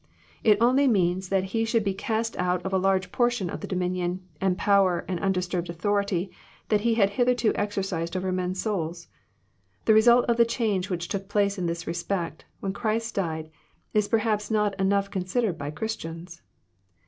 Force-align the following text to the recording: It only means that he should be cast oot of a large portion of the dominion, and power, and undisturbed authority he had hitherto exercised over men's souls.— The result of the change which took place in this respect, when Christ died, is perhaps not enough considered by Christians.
It 0.43 0.57
only 0.59 0.87
means 0.87 1.29
that 1.29 1.43
he 1.53 1.63
should 1.63 1.83
be 1.83 1.93
cast 1.93 2.33
oot 2.35 2.63
of 2.65 2.73
a 2.73 2.79
large 2.79 3.11
portion 3.11 3.51
of 3.51 3.61
the 3.61 3.67
dominion, 3.67 4.23
and 4.41 4.57
power, 4.57 5.05
and 5.07 5.19
undisturbed 5.19 5.69
authority 5.69 6.31
he 6.71 6.95
had 6.95 7.11
hitherto 7.11 7.51
exercised 7.53 8.17
over 8.17 8.31
men's 8.31 8.59
souls.— 8.59 9.09
The 9.85 9.93
result 9.93 10.25
of 10.25 10.37
the 10.37 10.43
change 10.43 10.89
which 10.89 11.07
took 11.07 11.29
place 11.29 11.59
in 11.59 11.67
this 11.67 11.85
respect, 11.85 12.45
when 12.61 12.73
Christ 12.73 13.13
died, 13.13 13.51
is 13.93 14.07
perhaps 14.07 14.49
not 14.49 14.73
enough 14.79 15.11
considered 15.11 15.59
by 15.59 15.69
Christians. 15.69 16.41